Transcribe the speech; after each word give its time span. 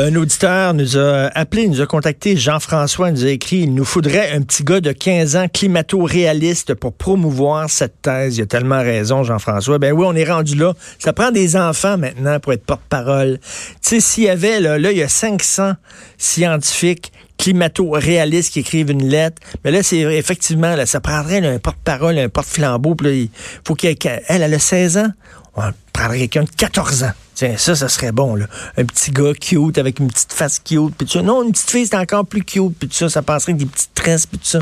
Un 0.00 0.14
auditeur 0.14 0.74
nous 0.74 0.96
a 0.96 1.28
appelé, 1.34 1.66
nous 1.66 1.80
a 1.80 1.86
contacté, 1.86 2.36
Jean-François 2.36 3.10
nous 3.10 3.24
a 3.24 3.30
écrit, 3.30 3.62
il 3.62 3.74
nous 3.74 3.84
faudrait 3.84 4.30
un 4.30 4.42
petit 4.42 4.62
gars 4.62 4.80
de 4.80 4.92
15 4.92 5.34
ans 5.34 5.46
climato-réaliste 5.52 6.74
pour 6.74 6.92
promouvoir 6.92 7.68
cette 7.68 8.00
thèse. 8.00 8.36
Il 8.36 8.42
a 8.42 8.46
tellement 8.46 8.78
raison, 8.78 9.24
Jean-François. 9.24 9.80
Ben 9.80 9.92
oui, 9.92 10.04
on 10.06 10.14
est 10.14 10.30
rendu 10.30 10.54
là. 10.54 10.74
Ça 11.00 11.12
prend 11.12 11.32
des 11.32 11.56
enfants 11.56 11.98
maintenant 11.98 12.38
pour 12.38 12.52
être 12.52 12.64
porte-parole. 12.64 13.40
Tu 13.42 13.88
sais, 13.88 14.00
s'il 14.00 14.22
y 14.22 14.28
avait, 14.28 14.60
là, 14.60 14.78
là, 14.78 14.92
il 14.92 14.98
y 14.98 15.02
a 15.02 15.08
500 15.08 15.72
scientifiques 16.16 17.10
climato-réalistes 17.36 18.52
qui 18.52 18.60
écrivent 18.60 18.92
une 18.92 19.08
lettre. 19.08 19.42
Mais 19.64 19.72
là, 19.72 19.82
c'est 19.82 19.98
effectivement, 19.98 20.76
là, 20.76 20.86
ça 20.86 21.00
prendrait 21.00 21.44
un 21.44 21.58
porte-parole, 21.58 22.18
un 22.18 22.28
porte-flambeau. 22.28 22.94
Puis 22.94 23.06
là, 23.08 23.12
il 23.14 23.30
faut 23.66 23.74
qu'elle, 23.74 23.96
elle, 24.28 24.42
elle 24.42 24.54
a 24.54 24.58
16 24.60 24.96
ans. 24.98 25.10
On 25.56 25.62
prendrait 25.92 26.28
quelqu'un 26.28 26.44
de 26.44 26.50
14 26.56 27.02
ans. 27.02 27.12
Tiens, 27.38 27.54
ça, 27.56 27.76
ça 27.76 27.88
serait 27.88 28.10
bon, 28.10 28.34
là. 28.34 28.46
Un 28.76 28.84
petit 28.84 29.12
gars 29.12 29.32
cute 29.32 29.78
avec 29.78 30.00
une 30.00 30.08
petite 30.08 30.32
face 30.32 30.58
cute, 30.58 31.08
ça. 31.08 31.22
Non, 31.22 31.44
une 31.44 31.52
petite 31.52 31.70
fille, 31.70 31.86
c'est 31.86 31.94
encore 31.94 32.26
plus 32.26 32.42
cute, 32.42 32.76
puis 32.76 32.88
tout 32.88 32.96
ça. 32.96 33.08
Ça 33.08 33.22
passerait 33.22 33.52
avec 33.52 33.64
des 33.64 33.70
petites 33.70 33.94
tresses, 33.94 34.26
tout 34.28 34.40
ça. 34.42 34.58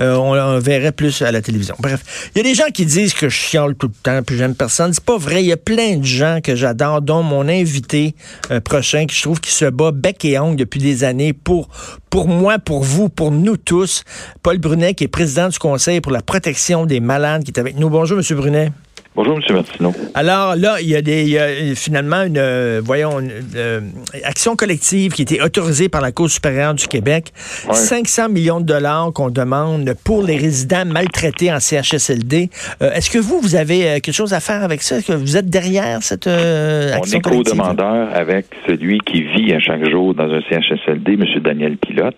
Euh, 0.00 0.16
on, 0.16 0.34
on 0.38 0.58
verrait 0.58 0.92
plus 0.92 1.22
à 1.22 1.32
la 1.32 1.40
télévision. 1.40 1.76
Bref, 1.78 2.30
il 2.34 2.36
y 2.36 2.40
a 2.42 2.44
des 2.44 2.54
gens 2.54 2.68
qui 2.74 2.84
disent 2.84 3.14
que 3.14 3.30
je 3.30 3.34
chiale 3.34 3.74
tout 3.74 3.86
le 3.86 3.94
temps, 4.02 4.22
puis 4.22 4.36
j'aime 4.36 4.54
personne. 4.54 4.92
C'est 4.92 5.02
pas 5.02 5.16
vrai. 5.16 5.42
Il 5.42 5.46
y 5.46 5.52
a 5.52 5.56
plein 5.56 5.96
de 5.96 6.04
gens 6.04 6.40
que 6.44 6.54
j'adore, 6.54 7.00
dont 7.00 7.22
mon 7.22 7.48
invité 7.48 8.14
euh, 8.50 8.60
prochain, 8.60 9.06
qui 9.06 9.16
je 9.16 9.22
trouve 9.22 9.40
qui 9.40 9.50
se 9.50 9.64
bat 9.64 9.90
bec 9.90 10.22
et 10.26 10.38
ongle 10.38 10.56
depuis 10.56 10.80
des 10.80 11.04
années 11.04 11.32
pour, 11.32 11.70
pour 12.10 12.28
moi, 12.28 12.58
pour 12.58 12.84
vous, 12.84 13.08
pour 13.08 13.30
nous 13.30 13.56
tous. 13.56 14.04
Paul 14.42 14.58
Brunet, 14.58 14.92
qui 14.92 15.04
est 15.04 15.08
président 15.08 15.48
du 15.48 15.58
Conseil 15.58 16.02
pour 16.02 16.12
la 16.12 16.20
protection 16.20 16.84
des 16.84 17.00
malades, 17.00 17.44
qui 17.44 17.50
est 17.50 17.58
avec 17.58 17.78
nous. 17.78 17.88
Bonjour, 17.88 18.18
Monsieur 18.18 18.36
Brunet. 18.36 18.72
Bonjour, 19.16 19.38
M. 19.38 19.54
Martineau. 19.56 19.92
Alors 20.14 20.54
là, 20.54 20.76
il 20.80 20.88
y 20.88 20.94
a, 20.94 21.02
des, 21.02 21.22
il 21.22 21.30
y 21.30 21.38
a 21.38 21.74
finalement 21.74 22.22
une, 22.22 22.38
euh, 22.38 22.80
voyons, 22.82 23.18
une, 23.18 23.32
euh, 23.56 23.80
action 24.22 24.54
collective 24.54 25.12
qui 25.12 25.22
a 25.22 25.24
été 25.24 25.42
autorisée 25.42 25.88
par 25.88 26.00
la 26.00 26.12
Cour 26.12 26.30
supérieure 26.30 26.74
du 26.74 26.86
Québec. 26.86 27.32
Ouais. 27.68 27.74
500 27.74 28.28
millions 28.28 28.60
de 28.60 28.66
dollars 28.66 29.12
qu'on 29.12 29.28
demande 29.28 29.94
pour 30.04 30.22
les 30.22 30.36
résidents 30.36 30.84
maltraités 30.86 31.52
en 31.52 31.58
CHSLD. 31.58 32.50
Euh, 32.82 32.92
Est-ce 32.92 33.10
que 33.10 33.18
vous, 33.18 33.40
vous 33.40 33.56
avez 33.56 33.88
euh, 33.88 33.94
quelque 33.94 34.12
chose 34.12 34.32
à 34.32 34.38
faire 34.38 34.62
avec 34.62 34.80
ça? 34.80 34.98
Est-ce 34.98 35.08
que 35.08 35.18
vous 35.18 35.36
êtes 35.36 35.50
derrière 35.50 36.04
cette 36.04 36.28
euh, 36.28 36.92
On 36.94 36.98
action 36.98 37.18
est 37.18 37.22
co-demandeur 37.22 38.10
avec 38.14 38.46
celui 38.68 38.98
qui 39.00 39.22
vit 39.22 39.52
à 39.52 39.58
chaque 39.58 39.90
jour 39.90 40.14
dans 40.14 40.30
un 40.30 40.40
CHSLD, 40.48 41.14
M. 41.14 41.24
Daniel 41.42 41.78
Pilote. 41.78 42.16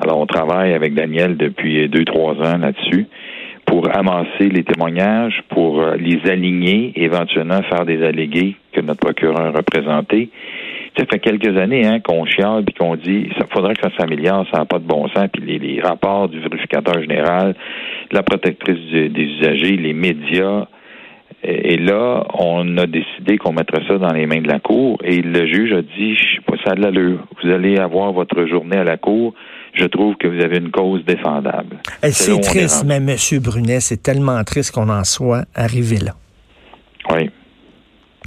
Alors, 0.00 0.20
on 0.20 0.26
travaille 0.26 0.74
avec 0.74 0.94
Daniel 0.94 1.36
depuis 1.36 1.88
deux, 1.88 2.04
trois 2.04 2.34
ans 2.34 2.58
là-dessus 2.58 3.08
pour 3.74 3.88
amasser 3.92 4.48
les 4.50 4.62
témoignages, 4.62 5.42
pour 5.48 5.80
euh, 5.80 5.96
les 5.96 6.30
aligner, 6.30 6.92
éventuellement 6.94 7.60
faire 7.62 7.84
des 7.84 8.04
allégués 8.04 8.54
que 8.72 8.80
notre 8.80 9.00
procureur 9.00 9.52
a 9.56 9.62
présentés. 9.64 10.30
Ça 10.96 11.04
fait 11.10 11.18
quelques 11.18 11.56
années 11.58 11.84
hein, 11.84 11.98
qu'on 11.98 12.24
chiale 12.24 12.64
puis 12.64 12.72
qu'on 12.72 12.94
dit 12.94 13.30
ça 13.36 13.46
faudrait 13.50 13.74
que 13.74 13.82
ça 13.82 13.90
s'améliore, 13.98 14.46
ça 14.52 14.60
n'a 14.60 14.64
pas 14.64 14.78
de 14.78 14.86
bon 14.86 15.08
sens. 15.08 15.26
Puis 15.32 15.58
les, 15.58 15.80
rapports 15.80 16.28
du 16.28 16.38
vérificateur 16.38 17.00
général, 17.00 17.56
la 18.12 18.22
protectrice 18.22 18.78
des 18.92 19.24
usagers, 19.40 19.76
les 19.76 19.92
médias. 19.92 20.66
Et 21.42 21.74
et 21.74 21.76
là, 21.76 22.24
on 22.38 22.78
a 22.78 22.86
décidé 22.86 23.38
qu'on 23.38 23.52
mettrait 23.52 23.82
ça 23.88 23.98
dans 23.98 24.12
les 24.12 24.26
mains 24.26 24.40
de 24.40 24.48
la 24.48 24.60
Cour. 24.60 24.98
Et 25.02 25.20
le 25.20 25.46
juge 25.46 25.72
a 25.72 25.82
dit, 25.82 26.14
je 26.14 26.36
sais 26.36 26.42
pas, 26.46 26.54
ça 26.64 26.70
a 26.70 26.74
de 26.76 26.82
l'allure. 26.82 27.18
Vous 27.42 27.50
allez 27.50 27.76
avoir 27.76 28.12
votre 28.12 28.46
journée 28.46 28.76
à 28.76 28.84
la 28.84 28.96
Cour. 28.96 29.34
Je 29.74 29.84
trouve 29.86 30.14
que 30.16 30.28
vous 30.28 30.40
avez 30.40 30.58
une 30.58 30.70
cause 30.70 31.04
défendable. 31.04 31.78
Eh, 32.02 32.12
C'est 32.12 32.40
triste, 32.40 32.84
mais 32.86 33.00
Monsieur 33.00 33.40
Brunet, 33.40 33.80
c'est 33.80 34.02
tellement 34.02 34.42
triste 34.44 34.70
qu'on 34.70 34.88
en 34.88 35.02
soit 35.04 35.44
arrivé 35.54 35.96
là. 35.98 36.14
Oui. 37.10 37.30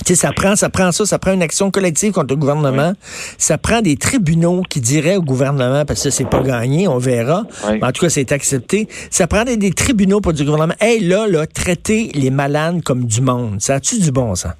Tu 0.06 0.14
sais, 0.14 0.16
ça 0.16 0.32
prend, 0.32 0.56
ça 0.56 0.70
prend 0.70 0.92
ça, 0.92 1.06
ça 1.06 1.18
prend 1.18 1.34
une 1.34 1.42
action 1.42 1.72
collective 1.72 2.12
contre 2.12 2.34
le 2.34 2.36
gouvernement. 2.36 2.94
Ça 3.40 3.58
prend 3.58 3.82
des 3.82 3.98
tribunaux 3.98 4.62
qui 4.70 4.80
diraient 4.80 5.16
au 5.16 5.24
gouvernement, 5.24 5.86
parce 5.86 6.04
que 6.04 6.12
ça, 6.12 6.18
c'est 6.18 6.30
pas 6.30 6.44
gagné, 6.44 6.88
on 6.88 7.00
verra. 7.00 7.46
Oui. 7.68 7.80
Mais 7.82 7.88
en 7.88 7.92
tout 7.92 8.02
cas, 8.02 8.10
c'est 8.10 8.32
accepté. 8.32 8.88
Ça 9.10 9.26
prend 9.26 9.44
des, 9.44 9.58
des 9.58 9.72
tribunaux 9.72 10.22
pour 10.22 10.34
dire 10.34 10.46
au 10.46 10.52
gouvernement, 10.52 10.76
hey, 10.80 11.00
là, 11.00 11.26
là, 11.28 11.48
traiter 11.48 12.12
les 12.14 12.30
malades 12.30 12.84
comme 12.84 13.06
du 13.06 13.22
monde. 13.22 13.60
Ça 13.60 13.76
a-tu 13.76 14.00
du 14.00 14.12
bon 14.12 14.36
sens? 14.36 14.52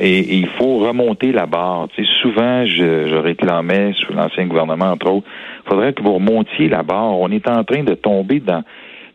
Et, 0.00 0.36
il 0.36 0.46
faut 0.58 0.78
remonter 0.78 1.32
la 1.32 1.46
barre. 1.46 1.88
Tu 1.94 2.04
sais, 2.04 2.10
souvent, 2.20 2.64
je, 2.66 3.16
réclamais 3.16 3.92
sous 3.94 4.12
l'ancien 4.12 4.46
gouvernement, 4.46 4.92
entre 4.92 5.10
autres, 5.10 5.26
il 5.64 5.68
faudrait 5.68 5.92
que 5.92 6.02
vous 6.02 6.14
remontiez 6.14 6.68
la 6.68 6.82
barre. 6.82 7.18
On 7.18 7.30
est 7.30 7.48
en 7.48 7.64
train 7.64 7.82
de 7.82 7.94
tomber 7.94 8.40
dans. 8.40 8.62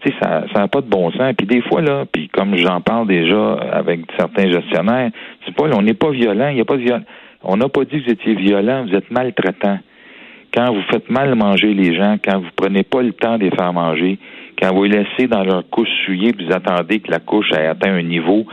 Tu 0.01 0.09
sais, 0.09 0.15
ça 0.21 0.45
n'a 0.55 0.67
pas 0.67 0.81
de 0.81 0.89
bon 0.89 1.11
sens. 1.11 1.33
Puis 1.37 1.47
des 1.47 1.61
fois, 1.61 1.81
là, 1.81 2.05
puis 2.11 2.29
comme 2.29 2.55
j'en 2.55 2.81
parle 2.81 3.07
déjà 3.07 3.53
avec 3.71 4.01
certains 4.17 4.49
gestionnaires, 4.49 5.09
c'est 5.45 5.55
pas, 5.55 5.65
on 5.73 5.81
n'est 5.81 5.95
pas 5.95 6.11
violent, 6.11 6.49
il 6.49 6.55
n'y 6.55 6.61
a 6.61 6.65
pas 6.65 6.77
de 6.77 6.83
viol- 6.83 7.03
On 7.43 7.57
n'a 7.57 7.67
pas 7.67 7.83
dit 7.83 7.99
que 7.99 8.05
vous 8.05 8.11
étiez 8.11 8.35
violent, 8.35 8.85
vous 8.85 8.95
êtes 8.95 9.09
maltraitant. 9.09 9.79
Quand 10.53 10.73
vous 10.73 10.83
faites 10.91 11.09
mal 11.09 11.35
manger 11.35 11.73
les 11.73 11.95
gens, 11.95 12.17
quand 12.23 12.39
vous 12.39 12.49
prenez 12.55 12.83
pas 12.83 13.01
le 13.01 13.11
temps 13.11 13.37
de 13.37 13.43
les 13.45 13.51
faire 13.51 13.73
manger, 13.73 14.17
quand 14.61 14.73
vous 14.73 14.83
les 14.83 14.99
laissez 14.99 15.27
dans 15.27 15.43
leur 15.43 15.67
couche 15.69 15.89
souillée, 16.05 16.31
vous 16.37 16.53
attendez 16.53 16.99
que 16.99 17.11
la 17.11 17.19
couche 17.19 17.51
ait 17.51 17.67
atteint 17.67 17.93
un 17.93 18.03
niveau, 18.03 18.45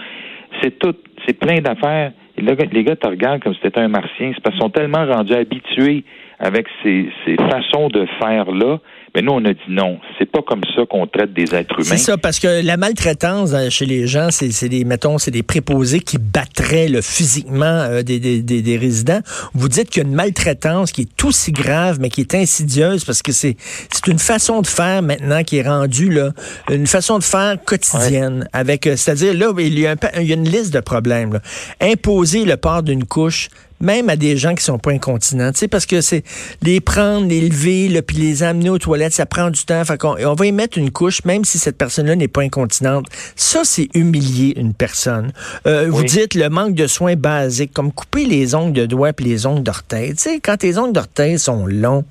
c'est 0.63 0.79
tout, 0.79 0.95
c'est 1.27 1.39
plein 1.39 1.61
d'affaires. 1.61 2.13
Et 2.37 2.43
là, 2.43 2.55
les 2.73 2.85
gars 2.85 2.97
te 2.97 3.07
regardent 3.07 3.43
comme 3.43 3.55
si 3.55 3.61
c'était 3.63 3.81
un 3.81 3.89
martien. 3.89 4.33
C'est 4.35 4.43
parce 4.43 4.57
qu'ils 4.57 4.63
sont 4.63 4.71
tellement 4.71 5.07
rendus 5.07 5.35
habitués 5.35 6.05
avec 6.39 6.67
ces, 6.83 7.09
ces 7.25 7.37
façons 7.37 7.89
de 7.89 8.07
faire-là. 8.21 8.79
Mais 9.15 9.23
nous, 9.23 9.33
on 9.33 9.45
a 9.45 9.53
dit 9.53 9.61
non. 9.69 9.99
C'est 10.19 10.31
pas 10.31 10.43
comme 10.43 10.63
ça 10.75 10.83
qu'on 10.91 11.07
traite 11.07 11.33
des 11.33 11.55
êtres 11.55 11.75
humains. 11.77 11.85
C'est 11.85 11.99
ça, 11.99 12.19
parce 12.19 12.41
que 12.41 12.65
la 12.65 12.77
maltraitance 12.77 13.53
euh, 13.55 13.71
chez 13.71 13.87
les 13.87 14.09
gens, 14.09 14.29
c'est 14.31 14.69
des, 14.69 14.85
mettons, 14.85 15.19
c'est 15.19 15.31
des 15.31 15.45
préposés 15.45 16.01
qui 16.01 16.19
battraient 16.19 16.89
là, 16.89 17.01
physiquement 17.01 17.65
euh, 17.65 18.03
des, 18.03 18.19
des, 18.19 18.43
des, 18.43 18.61
des 18.61 18.77
résidents. 18.77 19.21
Vous 19.55 19.69
dites 19.69 19.89
qu'il 19.89 20.03
y 20.03 20.07
a 20.07 20.09
une 20.09 20.17
maltraitance 20.17 20.91
qui 20.91 21.03
est 21.03 21.25
aussi 21.25 21.53
grave, 21.53 21.99
mais 22.01 22.09
qui 22.09 22.23
est 22.23 22.35
insidieuse, 22.35 23.05
parce 23.05 23.23
que 23.23 23.31
c'est 23.31 23.57
c'est 23.93 24.09
une 24.09 24.19
façon 24.19 24.63
de 24.63 24.67
faire 24.67 25.01
maintenant 25.03 25.45
qui 25.45 25.59
est 25.59 25.69
rendue 25.69 26.11
là, 26.11 26.33
une 26.69 26.89
façon 26.89 27.19
de 27.19 27.25
faire 27.25 27.57
quotidienne. 27.65 28.49
Avec, 28.53 28.87
euh, 28.89 28.97
c'est-à-dire 28.97 29.35
là, 29.35 29.53
il 29.59 29.79
y 29.79 29.87
a 29.87 29.93
un 29.93 30.21
il 30.21 30.27
y 30.27 30.33
a 30.33 30.35
une 30.35 30.49
liste 30.49 30.75
de 30.75 30.81
problèmes. 30.81 31.35
là. 31.35 31.41
Imposer 31.81 32.45
le 32.45 32.57
port 32.57 32.83
d'une 32.83 33.05
couche 33.05 33.49
même 33.81 34.09
à 34.09 34.17
des 34.17 34.37
gens 34.37 34.55
qui 34.55 34.65
sont 34.65 34.79
pas 34.79 34.93
incontinents, 34.93 35.53
tu 35.53 35.61
sais, 35.61 35.69
parce 35.69 35.87
que 35.87 36.01
c'est 36.01 36.25
les 36.63 36.81
prendre, 36.81 37.29
les 37.29 37.41
lever, 37.41 37.89
là, 37.89 38.03
puis 38.03 38.17
les 38.17 38.43
amener 38.43 38.71
aux 38.71 38.79
toilettes, 38.79 39.04
ça 39.13 39.27
prend 39.27 39.51
du 39.51 39.65
temps. 39.65 39.85
Fait 39.85 40.03
on 40.05 40.35
va 40.35 40.47
y 40.47 40.53
mettre 40.53 40.79
une 40.79 40.91
couche, 40.91 41.25
même 41.25 41.45
si 41.45 41.59
cette 41.59 41.77
personne-là 41.77 42.17
n'est 42.17 42.29
pas 42.29 42.43
incontinente. 42.43 43.07
Ça, 43.37 43.63
c'est 43.65 43.89
humilier 43.95 44.55
une 44.57 44.75
personne. 44.75 45.33
Euh, 45.67 45.89
Vous 45.91 46.05
dites 46.05 46.35
le 46.35 46.49
manque 46.49 46.75
de 46.75 46.87
soins 46.87 47.17
basiques, 47.17 47.73
comme 47.73 47.93
couper 47.93 48.25
les 48.25 48.55
ongles 48.55 48.73
de 48.73 48.87
doigts 48.87 49.13
puis 49.13 49.27
les 49.27 49.47
ongles 49.47 49.63
d'orteil. 49.63 50.15
Tu 50.15 50.23
sais, 50.23 50.41
quand 50.41 50.57
tes 50.57 50.79
ongles 50.79 50.93
d'orteil 50.93 51.39
sont 51.39 51.67
longs, 51.67 52.05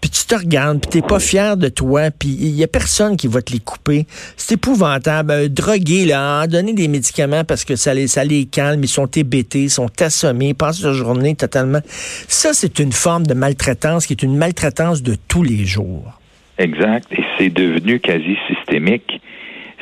puis 0.00 0.10
tu 0.10 0.24
te 0.24 0.34
regardes, 0.34 0.80
puis 0.80 0.90
t'es 0.90 1.06
pas 1.06 1.20
fier 1.20 1.56
de 1.56 1.68
toi, 1.68 2.10
puis 2.10 2.28
il 2.28 2.50
y 2.56 2.64
a 2.64 2.66
personne 2.66 3.16
qui 3.16 3.28
va 3.28 3.40
te 3.40 3.52
les 3.52 3.60
couper. 3.60 4.06
C'est 4.36 4.54
épouvantable. 4.54 5.30
Euh, 5.30 5.48
droguer, 5.48 6.06
là, 6.06 6.42
en 6.42 6.46
donner 6.48 6.72
des 6.72 6.88
médicaments 6.88 7.44
parce 7.44 7.64
que 7.64 7.76
ça 7.76 7.94
les, 7.94 8.08
ça 8.08 8.24
les 8.24 8.46
calme, 8.46 8.82
ils 8.82 8.88
sont 8.88 9.06
hébétés, 9.06 9.64
ils 9.64 9.70
sont 9.70 9.90
assommés, 10.00 10.48
ils 10.48 10.54
passent 10.54 10.82
leur 10.82 10.94
journée 10.94 11.36
totalement. 11.36 11.80
Ça, 12.26 12.52
c'est 12.52 12.80
une 12.80 12.92
forme 12.92 13.26
de 13.26 13.34
maltraitance 13.34 14.06
qui 14.06 14.14
est 14.14 14.22
une 14.22 14.36
maltraitance 14.36 15.02
de 15.02 15.16
tous 15.28 15.44
les 15.44 15.64
jours. 15.64 16.18
Exact. 16.62 17.06
Et 17.12 17.24
c'est 17.36 17.50
devenu 17.50 17.98
quasi 17.98 18.38
systémique. 18.46 19.20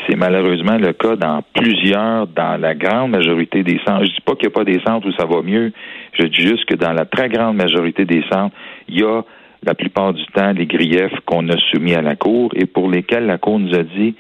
C'est 0.07 0.17
malheureusement 0.17 0.79
le 0.79 0.95
cas 0.95 1.15
dans 1.15 1.43
plusieurs, 1.55 2.27
dans 2.27 2.59
la 2.59 2.75
grande 2.75 3.11
majorité 3.11 3.63
des 3.63 3.79
centres. 3.87 4.07
Je 4.07 4.13
dis 4.13 4.21
pas 4.25 4.35
qu'il 4.35 4.49
n'y 4.49 4.55
a 4.55 4.57
pas 4.57 4.65
des 4.65 4.81
centres 4.81 5.07
où 5.07 5.13
ça 5.13 5.27
va 5.27 5.43
mieux. 5.43 5.73
Je 6.15 6.25
dis 6.25 6.41
juste 6.41 6.65
que 6.65 6.75
dans 6.75 6.93
la 6.93 7.05
très 7.05 7.29
grande 7.29 7.57
majorité 7.57 8.07
des 8.07 8.25
centres, 8.33 8.57
il 8.89 9.01
y 9.01 9.05
a 9.05 9.23
la 9.63 9.75
plupart 9.75 10.15
du 10.15 10.25
temps 10.29 10.53
les 10.53 10.65
griefs 10.65 11.13
qu'on 11.27 11.47
a 11.51 11.57
soumis 11.71 11.95
à 11.95 12.01
la 12.01 12.17
Cour 12.17 12.51
et 12.55 12.65
pour 12.65 12.89
lesquels 12.89 13.27
la 13.27 13.37
Cour 13.37 13.59
nous 13.59 13.75
a 13.75 13.83
dit 13.83 14.15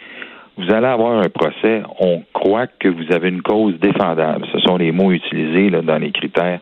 vous 0.59 0.71
allez 0.75 0.87
avoir 0.87 1.19
un 1.19 1.31
procès, 1.31 1.83
on 1.99 2.23
croit 2.35 2.67
que 2.67 2.89
vous 2.89 3.11
avez 3.15 3.31
une 3.31 3.41
cause 3.41 3.79
défendable. 3.81 4.45
Ce 4.53 4.59
sont 4.59 4.77
les 4.77 4.93
mots 4.93 5.11
utilisés 5.11 5.71
dans 5.71 5.97
les 5.97 6.11
critères 6.13 6.61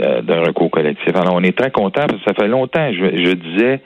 euh, 0.00 0.22
d'un 0.22 0.40
recours 0.40 0.70
collectif. 0.70 1.14
Alors, 1.14 1.34
on 1.34 1.42
est 1.44 1.56
très 1.56 1.70
content 1.70 2.06
parce 2.08 2.18
que 2.18 2.24
ça 2.26 2.34
fait 2.34 2.48
longtemps, 2.48 2.92
je, 2.92 3.04
je 3.04 3.32
disais, 3.32 3.80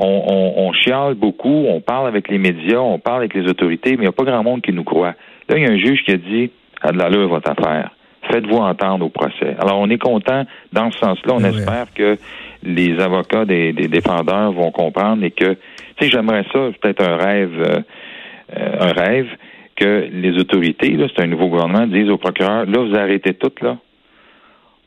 on, 0.00 0.24
on, 0.26 0.68
on 0.68 0.72
chiale 0.72 1.14
beaucoup, 1.14 1.66
on 1.68 1.80
parle 1.80 2.08
avec 2.08 2.28
les 2.28 2.38
médias, 2.38 2.80
on 2.80 2.98
parle 2.98 3.18
avec 3.20 3.34
les 3.34 3.48
autorités, 3.48 3.90
mais 3.92 3.98
il 3.98 4.00
n'y 4.02 4.06
a 4.08 4.12
pas 4.12 4.24
grand 4.24 4.42
monde 4.42 4.62
qui 4.62 4.72
nous 4.72 4.84
croit. 4.84 5.14
Là, 5.48 5.56
il 5.56 5.62
y 5.62 5.66
a 5.66 5.70
un 5.70 5.78
juge 5.78 6.02
qui 6.04 6.12
a 6.12 6.16
dit, 6.16 6.50
à 6.80 6.92
de 6.92 6.98
l'allure 6.98 7.28
votre 7.28 7.50
affaire. 7.50 7.90
Faites-vous 8.30 8.56
entendre 8.56 9.06
au 9.06 9.08
procès. 9.08 9.56
Alors, 9.58 9.78
on 9.78 9.88
est 9.90 9.98
content 9.98 10.44
dans 10.72 10.90
ce 10.90 10.98
sens-là. 10.98 11.34
On 11.34 11.42
Oui. 11.42 11.58
espère 11.58 11.92
que 11.94 12.16
les 12.62 12.98
avocats 13.00 13.44
des, 13.44 13.72
défendeurs 13.72 14.52
vont 14.52 14.70
comprendre 14.70 15.24
et 15.24 15.30
que, 15.30 15.52
tu 15.52 15.58
sais, 15.98 16.10
j'aimerais 16.10 16.44
ça, 16.52 16.70
peut-être 16.80 17.02
un 17.02 17.16
rêve, 17.16 17.60
euh, 17.60 17.80
euh, 18.56 18.76
un 18.80 18.92
rêve, 18.92 19.28
que 19.76 20.08
les 20.12 20.38
autorités, 20.38 20.90
là, 20.90 21.06
c'est 21.14 21.22
un 21.22 21.26
nouveau 21.26 21.48
gouvernement, 21.48 21.86
disent 21.86 22.10
au 22.10 22.18
procureur, 22.18 22.66
là, 22.66 22.78
vous 22.78 22.94
arrêtez 22.94 23.34
tout, 23.34 23.52
là. 23.62 23.78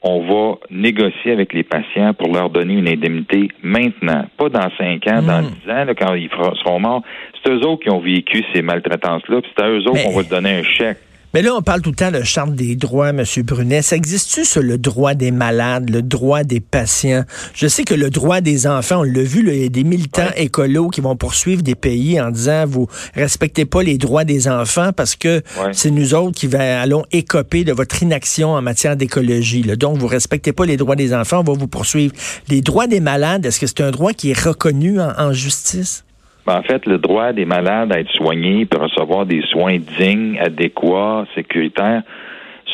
On 0.04 0.20
va 0.22 0.58
négocier 0.70 1.32
avec 1.32 1.54
les 1.54 1.64
patients 1.64 2.14
pour 2.14 2.34
leur 2.34 2.50
donner 2.50 2.74
une 2.74 2.90
indemnité 2.90 3.48
maintenant, 3.62 4.26
pas 4.38 4.50
dans 4.50 4.70
cinq 4.78 5.08
ans, 5.08 5.22
dans 5.22 5.42
hmm. 5.42 5.52
dix 5.52 5.72
ans, 5.72 5.86
là, 5.86 5.96
quand 5.96 6.14
ils 6.14 6.30
seront 6.30 6.80
morts. 6.80 7.04
C'est 7.42 7.52
eux 7.52 7.66
autres 7.66 7.84
qui 7.84 7.90
ont 7.90 8.00
vécu 8.00 8.44
ces 8.54 8.62
maltraitances-là, 8.62 9.42
puis 9.42 9.52
c'est 9.56 9.64
à 9.64 9.70
eux 9.70 9.88
autres 9.88 10.04
qu'on 10.04 10.16
va 10.16 10.24
donner 10.24 10.60
un 10.60 10.64
chèque. 10.64 10.98
Mais 11.34 11.42
là, 11.42 11.56
on 11.56 11.64
parle 11.64 11.82
tout 11.82 11.90
le 11.90 11.96
temps 11.96 12.12
de 12.12 12.22
charte 12.22 12.54
des 12.54 12.76
droits, 12.76 13.10
M. 13.10 13.24
Brunet. 13.38 13.82
Ça 13.82 13.96
existe-tu 13.96 14.46
sur 14.46 14.62
le 14.62 14.78
droit 14.78 15.16
des 15.16 15.32
malades, 15.32 15.90
le 15.90 16.04
droit 16.04 16.44
des 16.44 16.60
patients? 16.60 17.24
Je 17.56 17.68
sais 17.68 17.84
que 17.84 17.96
le 17.96 18.12
droit 18.12 18.40
des 18.40 18.68
enfants, 18.68 19.00
on 19.00 19.04
l'a 19.04 19.24
vu, 19.24 19.44
il 19.48 19.64
y 19.64 19.66
a 19.66 19.70
des 19.70 19.84
militants 19.84 20.30
écolos 20.36 20.90
qui 20.90 21.02
vont 21.02 21.16
poursuivre 21.16 21.64
des 21.64 21.74
pays 21.74 22.22
en 22.22 22.30
disant 22.30 22.66
vous 22.68 22.88
respectez 23.16 23.66
pas 23.66 23.82
les 23.82 23.98
droits 23.98 24.26
des 24.26 24.48
enfants 24.48 24.92
parce 24.96 25.16
que 25.16 25.42
c'est 25.72 25.90
nous 25.90 26.14
autres 26.14 26.38
qui 26.38 26.56
allons 26.56 27.04
écoper 27.12 27.64
de 27.64 27.74
votre 27.74 28.04
inaction 28.04 28.52
en 28.52 28.62
matière 28.62 28.96
d'écologie. 28.96 29.64
Donc, 29.64 29.98
vous 29.98 30.06
respectez 30.06 30.54
pas 30.54 30.68
les 30.68 30.78
droits 30.78 30.96
des 30.96 31.16
enfants, 31.16 31.40
on 31.40 31.52
va 31.52 31.58
vous 31.58 31.68
poursuivre. 31.68 32.14
Les 32.48 32.62
droits 32.62 32.86
des 32.86 33.00
malades, 33.00 33.44
est-ce 33.44 33.60
que 33.60 33.66
c'est 33.66 33.82
un 33.82 33.90
droit 33.90 34.14
qui 34.14 34.30
est 34.30 34.40
reconnu 34.40 35.02
en 35.02 35.34
justice? 35.34 36.04
Ben, 36.46 36.58
en 36.58 36.64
fait, 36.64 36.86
le 36.86 36.98
droit 36.98 37.32
des 37.32 37.46
malades 37.46 37.94
à 37.94 38.00
être 38.00 38.12
soignés 38.12 38.68
et 38.70 38.78
recevoir 38.78 39.26
des 39.26 39.42
soins 39.44 39.78
dignes, 39.98 40.38
adéquats, 40.40 41.26
sécuritaires, 41.36 42.04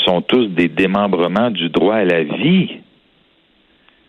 sont 0.06 0.22
tous 0.22 0.48
des 0.48 0.68
démembrements 0.68 1.52
du 1.52 1.70
droit 1.70 1.96
à 1.96 2.06
la 2.06 2.24
vie. 2.24 2.78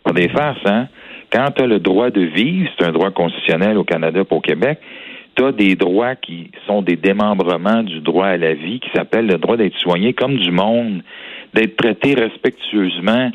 Pour 0.02 0.14
des 0.14 0.28
farces, 0.28 0.64
hein? 0.64 0.88
Quand 1.30 1.50
tu 1.54 1.62
as 1.62 1.66
le 1.66 1.78
droit 1.78 2.10
de 2.10 2.22
vivre, 2.22 2.68
c'est 2.76 2.86
un 2.86 2.92
droit 2.92 3.10
constitutionnel 3.10 3.78
au 3.78 3.84
Canada 3.84 4.20
et 4.20 4.34
au 4.34 4.40
Québec, 4.40 4.80
tu 5.36 5.44
as 5.44 5.52
des 5.52 5.76
droits 5.76 6.16
qui 6.16 6.50
sont 6.66 6.82
des 6.82 6.96
démembrements 6.96 7.82
du 7.82 8.00
droit 8.00 8.26
à 8.26 8.36
la 8.36 8.54
vie, 8.54 8.80
qui 8.80 8.90
s'appellent 8.94 9.28
le 9.28 9.38
droit 9.38 9.56
d'être 9.56 9.76
soigné 9.78 10.12
comme 10.12 10.36
du 10.36 10.50
monde, 10.50 11.02
d'être 11.54 11.76
traité 11.76 12.14
respectueusement, 12.14 13.30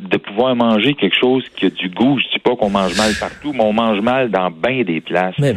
de 0.00 0.16
pouvoir 0.16 0.54
manger 0.54 0.94
quelque 0.94 1.16
chose 1.18 1.44
qui 1.56 1.66
a 1.66 1.70
du 1.70 1.88
goût. 1.88 2.18
Je 2.18 2.34
dis 2.34 2.38
pas 2.42 2.56
qu'on 2.56 2.70
mange 2.70 2.96
mal 2.96 3.12
partout, 3.18 3.52
mais 3.52 3.62
on 3.62 3.72
mange 3.72 4.00
mal 4.00 4.30
dans 4.30 4.50
bien 4.50 4.82
des 4.84 5.00
places. 5.00 5.34
Mais, 5.38 5.54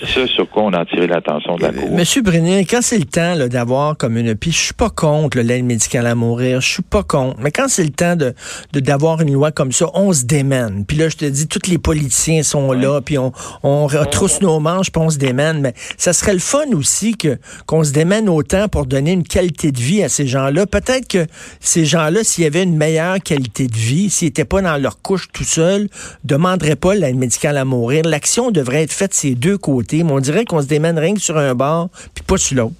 c'est 0.00 0.20
ça 0.20 0.26
sur 0.26 0.48
quoi 0.48 0.64
on 0.64 0.72
a 0.72 0.80
attiré 0.80 1.06
l'attention 1.06 1.56
de 1.56 1.62
la 1.62 1.72
Cour. 1.72 1.90
Monsieur 1.92 2.22
Brunier, 2.22 2.64
quand 2.64 2.82
c'est 2.82 2.98
le 2.98 3.04
temps 3.04 3.36
d'avoir 3.48 3.96
comme 3.96 4.16
une... 4.16 4.34
Puis 4.34 4.52
je 4.52 4.58
suis 4.58 4.74
pas 4.74 4.90
contre 4.90 5.38
l'aide 5.38 5.64
médicale 5.64 6.06
à 6.06 6.14
mourir, 6.14 6.60
je 6.60 6.68
suis 6.68 6.82
pas 6.82 7.02
contre. 7.02 7.40
Mais 7.40 7.50
quand 7.50 7.68
c'est 7.68 7.84
le 7.84 7.90
temps 7.90 8.16
de 8.16 8.34
d'avoir 8.72 9.20
une 9.20 9.32
loi 9.32 9.50
comme 9.50 9.72
ça, 9.72 9.86
on 9.94 10.12
se 10.12 10.24
démène. 10.24 10.84
Puis 10.86 10.96
là, 10.96 11.08
je 11.08 11.16
te 11.16 11.24
dis, 11.24 11.48
tous 11.48 11.68
les 11.68 11.78
politiciens 11.78 12.42
sont 12.42 12.72
là, 12.72 13.00
puis 13.00 13.18
on, 13.18 13.32
on 13.62 13.86
retrousse 13.86 14.40
nos 14.40 14.60
manches, 14.60 14.90
puis 14.90 15.02
on 15.02 15.10
se 15.10 15.18
démène. 15.18 15.60
Mais 15.60 15.74
ça 15.96 16.12
serait 16.12 16.32
le 16.32 16.38
fun 16.38 16.66
aussi 16.74 17.16
que 17.16 17.38
qu'on 17.66 17.84
se 17.84 17.92
démène 17.92 18.28
autant 18.28 18.68
pour 18.68 18.86
donner 18.86 19.12
une 19.12 19.24
qualité 19.24 19.72
de 19.72 19.78
vie 19.78 20.02
à 20.02 20.08
ces 20.08 20.26
gens-là. 20.26 20.66
Peut-être 20.66 21.08
que 21.08 21.26
ces 21.60 21.84
gens-là, 21.84 22.24
s'il 22.24 22.44
y 22.44 22.46
avait 22.46 22.62
une 22.62 22.76
meilleure 22.76 23.20
qualité 23.20 23.66
de 23.66 23.74
vie, 23.74 23.77
s'ils 23.78 24.28
n'étaient 24.28 24.44
pas 24.44 24.62
dans 24.62 24.80
leur 24.80 25.00
couche 25.02 25.28
tout 25.32 25.44
seuls, 25.44 25.88
demanderaient 26.24 26.76
pas 26.76 26.94
l'aide 26.94 27.16
médicale 27.16 27.56
à 27.56 27.64
mourir. 27.64 28.02
L'action 28.04 28.50
devrait 28.50 28.82
être 28.82 28.92
faite 28.92 29.14
ces 29.14 29.34
deux 29.34 29.58
côtés, 29.58 30.02
mais 30.04 30.12
on 30.12 30.20
dirait 30.20 30.44
qu'on 30.44 30.60
se 30.60 30.68
démène 30.68 30.98
rien 30.98 31.14
que 31.14 31.20
sur 31.20 31.36
un 31.36 31.54
bord, 31.54 31.88
puis 32.14 32.24
pas 32.26 32.36
sur 32.36 32.56
l'autre. 32.56 32.74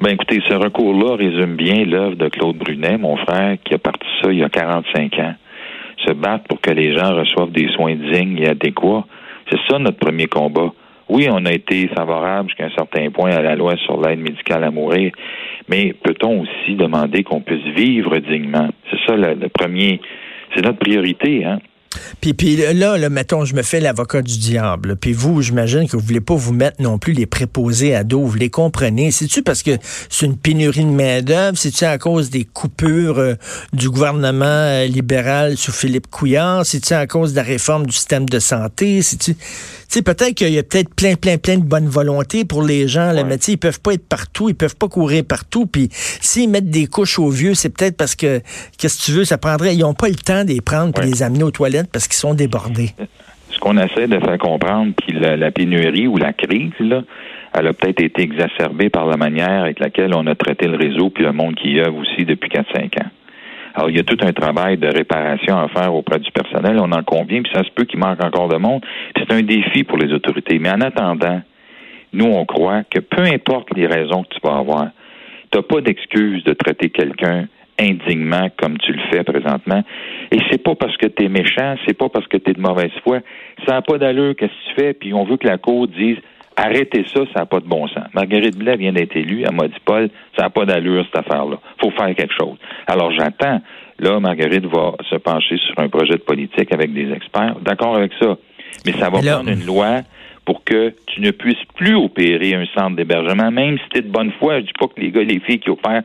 Ben 0.00 0.10
écoutez, 0.10 0.42
ce 0.48 0.54
recours-là 0.54 1.16
résume 1.16 1.54
bien 1.54 1.84
l'œuvre 1.84 2.16
de 2.16 2.28
Claude 2.28 2.56
Brunet, 2.56 2.98
mon 2.98 3.16
frère, 3.16 3.56
qui 3.64 3.74
a 3.74 3.78
parti 3.78 4.06
ça 4.20 4.32
il 4.32 4.38
y 4.38 4.42
a 4.42 4.48
45 4.48 5.18
ans. 5.20 5.34
Se 6.04 6.12
battre 6.12 6.44
pour 6.48 6.60
que 6.60 6.72
les 6.72 6.96
gens 6.96 7.14
reçoivent 7.14 7.52
des 7.52 7.68
soins 7.68 7.94
dignes 7.94 8.38
et 8.38 8.48
adéquats. 8.48 9.04
C'est 9.50 9.60
ça 9.68 9.78
notre 9.78 9.98
premier 9.98 10.26
combat. 10.26 10.72
Oui, 11.08 11.28
on 11.30 11.46
a 11.46 11.52
été 11.52 11.86
favorable 11.88 12.48
jusqu'à 12.48 12.64
un 12.64 12.74
certain 12.76 13.10
point 13.10 13.30
à 13.30 13.42
la 13.42 13.54
loi 13.54 13.76
sur 13.76 14.00
l'aide 14.00 14.18
médicale 14.18 14.64
à 14.64 14.70
mourir, 14.70 15.12
mais 15.68 15.94
peut-on 16.02 16.40
aussi 16.40 16.74
demander 16.74 17.22
qu'on 17.22 17.40
puisse 17.40 17.64
vivre 17.76 18.18
dignement? 18.18 18.68
C'est 18.90 18.98
ça 19.06 19.16
le 19.16 19.48
premier, 19.48 20.00
c'est 20.54 20.64
notre 20.64 20.78
priorité, 20.78 21.44
hein? 21.44 21.58
Puis, 22.20 22.34
puis 22.34 22.56
là, 22.56 22.96
là, 22.96 23.08
mettons, 23.08 23.44
je 23.44 23.54
me 23.54 23.62
fais 23.62 23.80
l'avocat 23.80 24.22
du 24.22 24.38
diable. 24.38 24.96
Puis 24.96 25.12
vous, 25.12 25.42
j'imagine 25.42 25.88
que 25.88 25.96
vous 25.96 26.04
voulez 26.04 26.20
pas 26.20 26.34
vous 26.34 26.52
mettre 26.52 26.82
non 26.82 26.98
plus 26.98 27.12
les 27.12 27.26
préposés 27.26 27.94
à 27.94 28.04
dos. 28.04 28.24
Vous 28.24 28.36
les 28.36 28.50
comprenez. 28.50 29.10
C'est-tu 29.10 29.42
parce 29.42 29.62
que 29.62 29.72
c'est 30.08 30.26
une 30.26 30.36
pénurie 30.36 30.84
de 30.84 30.90
main-d'œuvre? 30.90 31.58
C'est-tu 31.58 31.84
à 31.84 31.98
cause 31.98 32.30
des 32.30 32.44
coupures 32.44 33.18
euh, 33.18 33.34
du 33.72 33.90
gouvernement 33.90 34.44
euh, 34.44 34.86
libéral 34.86 35.56
sous 35.56 35.72
Philippe 35.72 36.08
Couillard? 36.10 36.66
C'est-tu 36.66 36.94
à 36.94 37.06
cause 37.06 37.32
de 37.32 37.36
la 37.36 37.42
réforme 37.42 37.86
du 37.86 37.92
système 37.92 38.28
de 38.28 38.38
santé? 38.38 39.02
C'est-tu 39.02 39.36
sais, 39.94 40.02
peut-être 40.02 40.34
qu'il 40.34 40.52
y 40.52 40.58
a 40.58 40.62
peut-être 40.62 40.92
plein, 40.94 41.14
plein, 41.14 41.38
plein 41.38 41.56
de 41.56 41.62
bonne 41.62 41.88
volonté 41.88 42.44
pour 42.44 42.62
les 42.62 42.88
gens, 42.88 43.12
là, 43.12 43.22
mais 43.22 43.36
ils 43.36 43.58
peuvent 43.58 43.80
pas 43.80 43.94
être 43.94 44.06
partout, 44.06 44.48
ils 44.48 44.54
peuvent 44.54 44.76
pas 44.76 44.88
courir 44.88 45.24
partout. 45.24 45.66
Puis 45.66 45.88
s'ils 46.20 46.50
mettent 46.50 46.70
des 46.70 46.86
couches 46.86 47.18
aux 47.18 47.30
vieux, 47.30 47.54
c'est 47.54 47.68
peut-être 47.68 47.96
parce 47.96 48.16
que, 48.16 48.40
qu'est-ce 48.76 48.98
que 48.98 49.02
tu 49.04 49.12
veux, 49.12 49.24
ça 49.24 49.38
prendrait, 49.38 49.74
ils 49.74 49.80
n'ont 49.80 49.94
pas 49.94 50.08
le 50.08 50.16
temps 50.16 50.44
de 50.44 50.48
les 50.48 50.60
prendre 50.60 51.00
et 51.00 51.06
les 51.06 51.22
amener 51.22 51.44
aux 51.44 51.50
toilettes 51.50 51.83
parce 51.92 52.08
qu'ils 52.08 52.16
sont 52.16 52.34
débordés. 52.34 52.90
Ce 53.50 53.58
qu'on 53.60 53.78
essaie 53.78 54.08
de 54.08 54.18
faire 54.18 54.38
comprendre, 54.38 54.92
puis 54.96 55.16
la, 55.18 55.50
pénurie 55.52 56.08
ou 56.08 56.16
la 56.16 56.32
crise, 56.32 56.72
elle 56.80 57.66
a 57.66 57.72
peut-être 57.72 58.02
été 58.02 58.22
exacerbée 58.22 58.88
par 58.88 59.06
la 59.06 59.16
manière 59.16 59.62
avec 59.62 59.78
laquelle 59.78 60.12
on 60.14 60.26
a 60.26 60.34
traité 60.34 60.66
le 60.66 60.76
réseau 60.76 61.10
puis 61.10 61.22
le 61.22 61.32
monde 61.32 61.54
qui 61.54 61.74
y 61.74 61.80
a 61.80 61.88
aussi 61.88 62.24
depuis 62.24 62.50
4-5 62.50 63.00
ans. 63.00 63.10
Alors, 63.74 63.90
il 63.90 63.96
y 63.96 64.00
a 64.00 64.04
tout 64.04 64.18
un 64.22 64.32
travail 64.32 64.76
de 64.76 64.86
réparation 64.86 65.58
à 65.58 65.68
faire 65.68 65.94
auprès 65.94 66.20
du 66.20 66.30
personnel, 66.30 66.78
on 66.78 66.92
en 66.92 67.02
convient, 67.02 67.42
puis 67.42 67.52
ça 67.52 67.64
se 67.64 67.70
peut 67.70 67.84
qu'il 67.84 67.98
manque 67.98 68.22
encore 68.24 68.48
de 68.48 68.56
monde. 68.56 68.84
C'est 69.16 69.32
un 69.32 69.42
défi 69.42 69.82
pour 69.82 69.98
les 69.98 70.12
autorités. 70.12 70.58
Mais 70.60 70.70
en 70.70 70.80
attendant, 70.80 71.40
nous, 72.12 72.26
on 72.26 72.44
croit 72.44 72.84
que 72.84 73.00
peu 73.00 73.22
importe 73.22 73.74
les 73.76 73.86
raisons 73.86 74.22
que 74.22 74.34
tu 74.34 74.40
vas 74.44 74.58
avoir, 74.58 74.88
tu 75.50 75.58
n'as 75.58 75.62
pas 75.62 75.80
d'excuse 75.80 76.44
de 76.44 76.52
traiter 76.52 76.90
quelqu'un 76.90 77.48
indignement 77.78 78.48
comme 78.56 78.78
tu 78.78 78.92
le 78.92 79.00
fais 79.10 79.24
présentement. 79.24 79.82
Et 80.34 80.40
c'est 80.50 80.58
pas 80.58 80.74
parce 80.74 80.96
que 80.96 81.06
tu 81.06 81.24
es 81.24 81.28
méchant, 81.28 81.76
c'est 81.86 81.96
pas 81.96 82.08
parce 82.08 82.26
que 82.26 82.36
tu 82.36 82.50
es 82.50 82.54
de 82.54 82.60
mauvaise 82.60 82.90
foi. 83.04 83.20
Ça 83.66 83.74
n'a 83.74 83.82
pas 83.82 83.98
d'allure, 83.98 84.34
qu'est-ce 84.36 84.50
que 84.50 84.74
tu 84.74 84.80
fais, 84.80 84.92
puis 84.92 85.14
on 85.14 85.24
veut 85.24 85.36
que 85.36 85.46
la 85.46 85.58
Cour 85.58 85.86
dise 85.86 86.16
Arrêtez 86.56 87.04
ça, 87.12 87.20
ça 87.32 87.40
n'a 87.40 87.46
pas 87.46 87.60
de 87.60 87.66
bon 87.66 87.86
sens. 87.88 88.04
Marguerite 88.14 88.56
Blais 88.56 88.76
vient 88.76 88.92
d'être 88.92 89.16
élue. 89.16 89.42
Elle 89.44 89.54
m'a 89.54 89.66
dit, 89.66 89.74
Paul, 89.84 90.08
ça 90.36 90.44
n'a 90.44 90.50
pas 90.50 90.64
d'allure, 90.64 91.04
cette 91.04 91.26
affaire-là. 91.26 91.58
faut 91.80 91.90
faire 91.90 92.14
quelque 92.14 92.34
chose. 92.34 92.56
Alors, 92.86 93.10
j'attends. 93.12 93.60
Là, 93.98 94.20
Marguerite 94.20 94.66
va 94.66 94.92
se 95.08 95.16
pencher 95.16 95.56
sur 95.56 95.78
un 95.78 95.88
projet 95.88 96.14
de 96.14 96.22
politique 96.22 96.72
avec 96.72 96.92
des 96.92 97.12
experts. 97.12 97.56
D'accord 97.62 97.96
avec 97.96 98.12
ça. 98.20 98.36
Mais 98.86 98.92
ça 98.92 99.10
va 99.10 99.20
prendre 99.20 99.50
une 99.50 99.66
loi 99.66 100.02
pour 100.44 100.64
que 100.64 100.94
tu 101.06 101.20
ne 101.20 101.30
puisses 101.30 101.64
plus 101.74 101.94
opérer 101.94 102.54
un 102.54 102.66
centre 102.76 102.96
d'hébergement, 102.96 103.50
même 103.50 103.78
si 103.78 103.84
tu 103.90 103.98
es 103.98 104.02
de 104.02 104.10
bonne 104.10 104.32
foi. 104.32 104.60
Je 104.60 104.66
dis 104.66 104.72
pas 104.78 104.86
que 104.88 105.00
les 105.00 105.10
gars 105.10 105.22
les 105.22 105.40
filles 105.40 105.58
qui 105.58 105.70
opèrent 105.70 106.02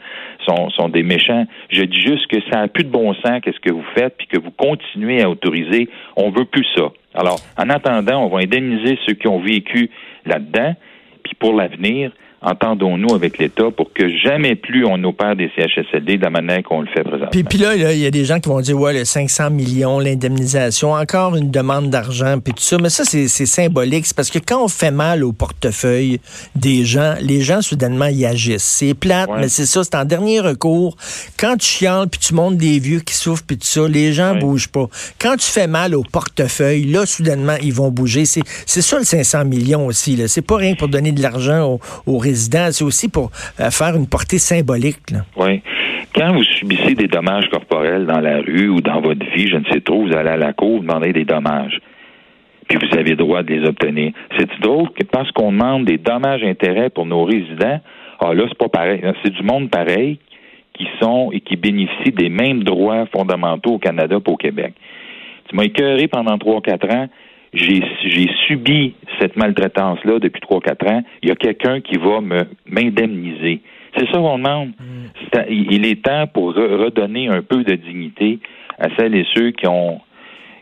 sont, 0.47 0.69
sont 0.69 0.89
des 0.89 1.03
méchants. 1.03 1.45
Je 1.69 1.81
dis 1.83 2.01
juste 2.01 2.27
que 2.27 2.37
ça 2.51 2.61
n'a 2.61 2.67
plus 2.67 2.83
de 2.83 2.89
bon 2.89 3.13
sens 3.15 3.41
qu'est-ce 3.43 3.59
que 3.59 3.71
vous 3.71 3.85
faites, 3.95 4.15
puis 4.17 4.27
que 4.27 4.39
vous 4.39 4.51
continuez 4.51 5.21
à 5.21 5.29
autoriser. 5.29 5.89
On 6.15 6.29
veut 6.29 6.45
plus 6.45 6.65
ça. 6.75 6.89
Alors, 7.13 7.39
en 7.57 7.69
attendant, 7.69 8.23
on 8.23 8.29
va 8.29 8.39
indemniser 8.39 8.97
ceux 9.05 9.13
qui 9.13 9.27
ont 9.27 9.39
vécu 9.39 9.89
là-dedans. 10.25 10.75
Puis 11.23 11.33
pour 11.35 11.53
l'avenir, 11.53 12.11
entendons-nous 12.41 13.13
avec 13.13 13.37
l'État 13.37 13.69
pour 13.75 13.91
que 13.93 14.09
jamais 14.17 14.55
plus 14.55 14.85
on 14.85 15.03
opère 15.03 15.35
des 15.35 15.51
CHSLD 15.55 16.17
de 16.17 16.23
la 16.23 16.29
manière 16.29 16.63
qu'on 16.63 16.81
le 16.81 16.87
fait 16.87 17.03
présentement. 17.03 17.29
Puis, 17.49 17.57
là, 17.57 17.75
il 17.93 17.99
y 17.99 18.05
a 18.05 18.11
des 18.11 18.25
gens 18.25 18.39
qui 18.39 18.49
vont 18.49 18.61
dire, 18.61 18.79
ouais, 18.79 18.93
le 18.93 19.05
500 19.05 19.49
millions, 19.49 19.99
l'indemnisation, 19.99 20.93
encore 20.93 21.35
une 21.35 21.51
demande 21.51 21.89
d'argent, 21.89 22.39
puis 22.39 22.53
tout 22.53 22.63
ça. 22.63 22.77
Mais 22.81 22.89
ça, 22.89 23.03
c'est 23.03 23.27
symbolique. 23.27 24.05
C'est 24.05 24.15
parce 24.15 24.29
que 24.29 24.39
quand 24.39 24.63
on 24.63 24.67
fait 24.67 24.91
mal 24.91 25.23
au 25.23 25.33
portefeuille 25.33 26.19
des 26.55 26.85
gens, 26.85 27.15
les 27.21 27.41
gens, 27.41 27.61
soudainement, 27.61 28.07
y 28.07 28.25
agissent. 28.25 28.63
C'est 28.63 28.93
plate, 28.93 29.29
mais 29.37 29.49
c'est 29.49 29.65
ça, 29.65 29.83
c'est 29.83 29.95
en 29.95 30.05
dernier 30.05 30.39
recours. 30.39 30.95
Quand 31.37 31.57
tu 31.57 31.67
chiales, 31.67 32.07
puis 32.09 32.19
tu 32.19 32.33
montes 32.33 32.57
des 32.57 32.79
vieux 32.79 32.99
qui 32.99 33.13
souffrent, 33.13 33.43
puis 33.45 33.57
tout 33.57 33.67
ça, 33.67 33.87
les 33.87 34.13
gens 34.13 34.35
bougent 34.35 34.69
pas. 34.69 34.87
Quand 35.19 35.35
tu 35.35 35.45
fais 35.45 35.67
mal 35.67 35.95
au 35.95 36.03
portefeuille, 36.03 36.85
là, 36.85 37.05
soudainement, 37.05 37.55
ils 37.61 37.73
vont 37.73 37.91
bouger. 37.91 38.25
C'est 38.25 38.43
ça, 38.81 38.97
le 38.97 39.03
500 39.05 39.45
millions 39.45 39.85
aussi. 39.85 40.21
C'est 40.27 40.41
pas 40.41 40.57
rien 40.57 40.75
pour 40.75 40.87
donner 40.87 41.11
de 41.11 41.21
l'argent 41.21 41.65
aux, 41.65 41.79
aux 42.05 42.17
c'est 42.35 42.83
aussi 42.83 43.09
pour 43.09 43.31
euh, 43.59 43.69
faire 43.71 43.95
une 43.95 44.07
portée 44.07 44.37
symbolique. 44.37 44.97
Oui. 45.37 45.61
Quand 46.15 46.33
vous 46.33 46.43
subissez 46.43 46.95
des 46.95 47.07
dommages 47.07 47.49
corporels 47.49 48.05
dans 48.05 48.19
la 48.19 48.37
rue 48.39 48.69
ou 48.69 48.81
dans 48.81 48.99
votre 48.99 49.25
vie, 49.31 49.47
je 49.47 49.57
ne 49.57 49.65
sais 49.65 49.81
trop, 49.81 50.07
vous 50.07 50.15
allez 50.15 50.29
à 50.29 50.37
la 50.37 50.53
cour 50.53 50.81
demander 50.81 51.13
des 51.13 51.25
dommages. 51.25 51.79
Puis 52.67 52.77
vous 52.77 52.97
avez 52.97 53.11
le 53.11 53.15
droit 53.15 53.43
de 53.43 53.53
les 53.53 53.67
obtenir. 53.67 54.13
C'est 54.37 54.49
drôle 54.61 54.89
que 54.91 55.03
parce 55.03 55.31
qu'on 55.31 55.51
demande 55.51 55.85
des 55.85 55.97
dommages-intérêts 55.97 56.89
pour 56.89 57.05
nos 57.05 57.23
résidents, 57.23 57.79
ah 58.19 58.33
là, 58.33 58.43
c'est 58.47 58.57
pas 58.57 58.69
pareil. 58.69 59.01
C'est 59.23 59.33
du 59.33 59.43
monde 59.43 59.69
pareil 59.69 60.19
qui 60.73 60.87
sont 61.01 61.31
et 61.31 61.41
qui 61.41 61.55
bénéficient 61.55 62.11
des 62.11 62.29
mêmes 62.29 62.63
droits 62.63 63.05
fondamentaux 63.07 63.73
au 63.73 63.79
Canada 63.79 64.15
et 64.15 64.29
au 64.29 64.37
Québec. 64.37 64.73
Tu 65.47 65.55
m'as 65.55 65.63
écœuré 65.63 66.07
pendant 66.07 66.37
trois, 66.37 66.61
quatre 66.61 66.89
ans 66.93 67.07
j'ai 67.53 68.29
subi 68.47 68.93
cette 69.19 69.35
maltraitance-là 69.35 70.19
depuis 70.19 70.41
trois, 70.41 70.61
quatre 70.61 70.87
ans. 70.87 71.03
Il 71.23 71.29
y 71.29 71.31
a 71.31 71.35
quelqu'un 71.35 71.81
qui 71.81 71.97
va 71.97 72.21
me 72.21 72.45
m'indemniser. 72.67 73.61
C'est 73.97 74.05
ça 74.07 74.17
qu'on 74.19 74.37
demande. 74.37 74.69
Mm. 74.69 75.39
il 75.49 75.85
est 75.85 76.03
temps 76.03 76.27
pour 76.27 76.53
redonner 76.53 77.27
un 77.27 77.41
peu 77.41 77.63
de 77.63 77.75
dignité 77.75 78.39
à 78.77 78.87
celles 78.97 79.15
et 79.15 79.25
ceux 79.33 79.51
qui 79.51 79.67
ont 79.67 79.99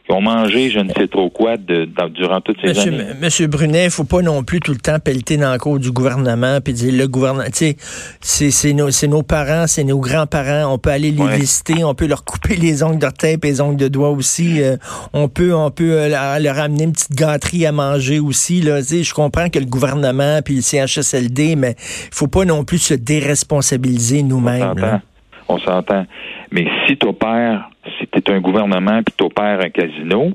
qui 0.07 0.13
ont 0.13 0.21
mangé 0.21 0.69
je 0.69 0.79
ne 0.79 0.89
sais 0.93 1.07
trop 1.07 1.29
quoi 1.29 1.57
de, 1.57 1.87
durant 2.15 2.39
toutes 2.41 2.57
ces 2.61 2.69
Monsieur, 2.69 2.93
années. 2.93 3.03
Monsieur 3.21 3.47
Brunet, 3.47 3.85
il 3.85 3.91
faut 3.91 4.05
pas 4.05 4.21
non 4.21 4.41
plus 4.43 4.59
tout 4.61 4.71
le 4.71 4.77
temps 4.79 4.99
pelleter 4.99 5.35
dans 5.37 5.51
le 5.51 5.57
cours 5.59 5.79
du 5.79 5.91
gouvernement 5.91 6.59
puis 6.63 6.73
dire 6.73 6.93
le 6.93 7.07
gouvernement, 7.07 7.43
tu 7.53 7.75
sais, 8.21 8.51
c'est 8.51 9.07
nos, 9.07 9.23
parents, 9.23 9.67
c'est 9.67 9.83
nos 9.83 9.99
grands-parents, 9.99 10.73
on 10.73 10.77
peut 10.77 10.91
aller 10.91 11.11
les 11.11 11.21
Ouais. 11.21 11.37
visiter, 11.37 11.83
on 11.83 11.93
peut 11.93 12.07
leur 12.07 12.23
couper 12.23 12.55
les 12.55 12.83
ongles 12.83 12.99
d'orteil 12.99 13.35
et 13.41 13.45
les 13.47 13.59
ongles 13.61 13.75
de 13.77 13.89
doigts 13.89 14.09
aussi, 14.11 14.61
euh, 14.63 14.77
on 15.13 15.27
peut 15.27 15.53
on 15.53 15.71
peut 15.71 15.91
euh, 15.91 16.39
leur- 16.39 16.57
amener 16.57 16.85
une 16.85 16.93
petite 16.93 17.13
gâterie 17.13 17.65
à 17.65 17.71
manger 17.73 18.19
aussi 18.19 18.61
là, 18.61 18.79
je 18.81 19.13
comprends 19.13 19.49
que 19.49 19.59
le 19.59 19.65
gouvernement 19.65 20.39
puis 20.43 20.55
le 20.55 20.61
CHSLD 20.61 21.55
mais 21.57 21.75
il 21.79 22.13
faut 22.15 22.27
pas 22.27 22.45
non 22.45 22.63
plus 22.63 22.77
se 22.79 22.93
déresponsabiliser 22.93 24.21
On 24.23 24.27
nous-mêmes. 24.27 25.01
On 25.49 25.57
s'entend. 25.59 26.05
Mais 26.51 26.65
si 26.85 26.97
tu 26.97 27.07
opères, 27.07 27.69
si 27.71 27.76
tu 28.21 28.31
es 28.31 28.35
un 28.35 28.41
gouvernement 28.41 29.01
puis 29.03 29.13
tu 29.17 29.23
opères 29.23 29.59
un 29.61 29.69
casino, 29.69 30.31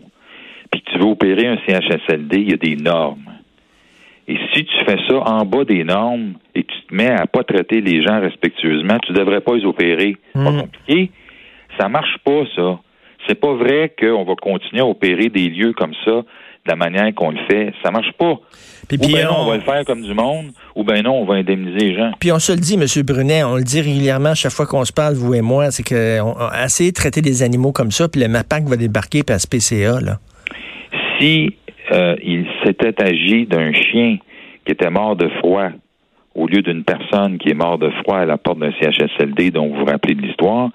puis 0.70 0.82
que 0.82 0.90
tu 0.90 0.98
veux 0.98 1.06
opérer 1.06 1.46
un 1.46 1.58
CHSLD, 1.66 2.38
il 2.38 2.50
y 2.50 2.54
a 2.54 2.56
des 2.56 2.76
normes. 2.76 3.32
Et 4.28 4.38
si 4.52 4.64
tu 4.64 4.84
fais 4.84 4.98
ça 5.08 5.18
en 5.18 5.44
bas 5.44 5.64
des 5.64 5.84
normes 5.84 6.34
et 6.54 6.62
que 6.62 6.72
tu 6.72 6.82
te 6.88 6.94
mets 6.94 7.10
à 7.10 7.26
pas 7.26 7.42
traiter 7.42 7.80
les 7.80 8.02
gens 8.02 8.20
respectueusement, 8.20 8.98
tu 9.04 9.12
devrais 9.12 9.40
pas 9.40 9.56
les 9.56 9.64
opérer. 9.64 10.16
Mm. 10.34 10.44
Pas 10.44 10.52
compliqué. 10.62 11.10
Ça 11.78 11.88
marche 11.88 12.16
pas, 12.24 12.42
ça. 12.54 12.78
C'est 13.26 13.38
pas 13.38 13.52
vrai 13.54 13.92
qu'on 13.98 14.24
va 14.24 14.34
continuer 14.34 14.82
à 14.82 14.86
opérer 14.86 15.28
des 15.28 15.48
lieux 15.48 15.72
comme 15.72 15.94
ça 16.04 16.10
de 16.12 16.70
la 16.70 16.76
manière 16.76 17.12
qu'on 17.14 17.30
le 17.30 17.38
fait. 17.48 17.72
Ça 17.82 17.90
marche 17.90 18.12
pas. 18.12 18.38
Puis, 18.98 19.10
ou 19.10 19.14
bien 19.16 19.26
non, 19.26 19.36
on- 19.40 19.46
va 19.50 19.56
le 19.56 19.62
faire 19.62 19.84
comme 19.84 20.02
du 20.02 20.14
monde, 20.14 20.46
ou 20.76 20.84
bien 20.84 21.02
non, 21.02 21.20
on 21.20 21.24
va 21.24 21.34
indemniser 21.34 21.90
les 21.90 21.96
gens. 21.96 22.12
Puis 22.20 22.32
on 22.32 22.38
se 22.38 22.52
le 22.52 22.58
dit, 22.58 22.74
M. 22.74 22.84
Brunet, 23.04 23.44
on 23.44 23.56
le 23.56 23.62
dit 23.62 23.80
régulièrement 23.80 24.34
chaque 24.34 24.52
fois 24.52 24.66
qu'on 24.66 24.84
se 24.84 24.92
parle, 24.92 25.14
vous 25.14 25.34
et 25.34 25.40
moi, 25.42 25.70
c'est 25.70 25.82
qu'on 25.82 26.32
a 26.38 26.64
essayé 26.64 26.90
de 26.90 26.94
traiter 26.96 27.20
des 27.22 27.42
animaux 27.42 27.72
comme 27.72 27.90
ça, 27.90 28.08
puis 28.08 28.20
le 28.20 28.28
MAPAC 28.28 28.64
va 28.64 28.76
débarquer 28.76 29.22
puis 29.22 29.32
la 29.34 29.38
SPCA, 29.38 30.00
là. 30.00 30.18
si 31.18 31.54
euh, 31.92 32.16
il 32.22 32.46
s'était 32.64 33.00
agi 33.02 33.46
d'un 33.46 33.72
chien 33.72 34.18
qui 34.64 34.72
était 34.72 34.90
mort 34.90 35.16
de 35.16 35.28
froid 35.40 35.68
au 36.34 36.46
lieu 36.46 36.62
d'une 36.62 36.84
personne 36.84 37.38
qui 37.38 37.50
est 37.50 37.54
morte 37.54 37.80
de 37.82 37.90
froid 38.02 38.18
à 38.18 38.24
la 38.24 38.38
porte 38.38 38.58
d'un 38.58 38.72
CHSLD 38.80 39.50
dont 39.50 39.68
vous 39.68 39.80
vous 39.80 39.84
rappelez 39.84 40.14
de 40.14 40.22
l'histoire, 40.22 40.70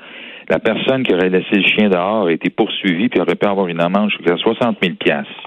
la 0.49 0.59
personne 0.59 1.03
qui 1.03 1.13
aurait 1.13 1.29
laissé 1.29 1.47
le 1.55 1.63
chien 1.63 1.89
dehors 1.89 2.27
a 2.27 2.31
été 2.31 2.49
poursuivie 2.49 3.09
puis 3.09 3.19
aurait 3.19 3.35
pu 3.35 3.47
avoir 3.47 3.67
une 3.67 3.81
amende 3.81 4.11
jusqu'à 4.11 4.37
60 4.37 4.77
000 4.81 4.95
piastres. 4.99 5.46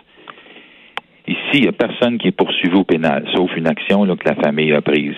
Ici, 1.31 1.39
il 1.55 1.63
n'y 1.63 1.69
a 1.69 1.73
personne 1.73 2.19
qui 2.19 2.27
est 2.27 2.33
poursuivi 2.33 2.75
au 2.75 2.83
pénal, 2.83 3.25
sauf 3.33 3.57
une 3.57 3.69
action 3.69 4.03
là, 4.03 4.17
que 4.17 4.29
la 4.29 4.35
famille 4.35 4.73
a 4.73 4.81
prise. 4.81 5.15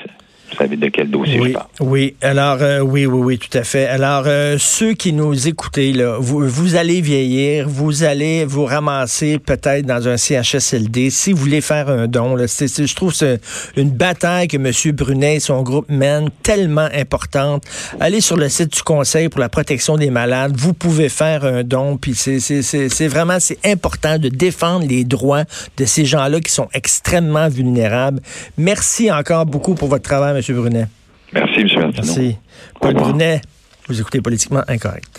Vous 0.53 0.59
savez 0.59 0.77
de 0.77 0.89
quel 0.89 1.11
dossier 1.11 1.41
Oui, 1.41 1.49
je 1.49 1.53
parle. 1.55 1.67
oui. 1.81 2.15
Alors, 2.21 2.59
euh, 2.61 2.81
oui, 2.81 3.07
oui, 3.07 3.21
oui, 3.21 3.39
tout 3.39 3.57
à 3.57 3.65
fait. 3.65 3.87
Alors, 3.87 4.25
euh, 4.27 4.57
ceux 4.59 4.93
qui 4.95 5.13
nous 5.13 5.49
écoutez, 5.49 5.93
là, 5.93 6.19
vous, 6.21 6.47
vous 6.47 6.77
allez 6.77 7.01
vieillir, 7.01 7.69
vous 7.69 8.03
allez 8.05 8.45
vous 8.45 8.65
ramasser 8.65 9.39
peut-être 9.39 9.87
dans 9.87 10.07
un 10.09 10.17
CHSLD. 10.17 11.11
Si 11.11 11.33
vous 11.33 11.39
voulez 11.39 11.61
faire 11.61 11.89
un 11.89 12.07
don, 12.07 12.37
là, 12.37 12.47
c'est- 12.49 12.87
je 12.87 12.95
trouve 12.95 13.15
c'est 13.15 13.41
une 13.77 13.91
bataille 13.91 14.49
que 14.49 14.57
M. 14.57 14.71
Brunet 14.95 15.37
et 15.37 15.41
son 15.41 15.63
groupe 15.63 15.87
mènent 15.89 16.29
tellement 16.43 16.89
importante. 16.95 17.65
Allez 18.01 18.21
sur 18.21 18.37
le 18.37 18.49
site 18.49 18.75
du 18.75 18.83
Conseil 18.83 19.29
pour 19.29 19.41
la 19.41 19.49
protection 19.49 19.97
des 19.97 20.11
malades. 20.11 20.55
Vous 20.57 20.75
pouvez 20.75 21.09
faire 21.09 21.45
un 21.45 21.63
don. 21.65 21.97
Puis 21.97 22.15
c'est 22.15 23.09
vraiment 23.09 23.39
c'est 23.41 23.59
important 23.65 24.19
de 24.19 24.29
défendre 24.29 24.87
les 24.87 25.05
droits 25.05 25.45
de 25.79 25.85
ces 25.85 26.05
gens-là 26.05 26.41
qui 26.41 26.53
sont 26.53 26.69
extrêmement 26.75 27.49
vulnérables. 27.49 28.21
Merci 28.59 29.11
encore 29.11 29.47
beaucoup 29.47 29.75
pour 29.75 29.89
votre 29.89 30.03
travail, 30.03 30.42
M. 30.49 30.57
Brunet. 30.57 30.87
Merci, 31.33 31.61
M. 31.61 31.67
Martineau. 31.81 32.07
Merci. 32.07 32.37
Paul. 32.81 32.95
Brunet, 32.95 33.41
vous 33.89 34.01
écoutez 34.01 34.21
Politiquement 34.21 34.63
Incorrect. 34.69 35.19